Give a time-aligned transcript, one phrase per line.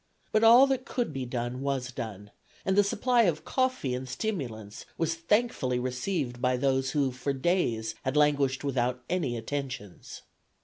[0.31, 2.31] But all that could be done was done,
[2.65, 7.93] and the supply of coffee and stimulants was thankfully received by those who for days
[8.01, 10.23] had languished without any attentions.